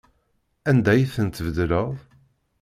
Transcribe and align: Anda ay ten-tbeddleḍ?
Anda 0.69 0.89
ay 0.93 1.03
ten-tbeddleḍ? 1.13 1.93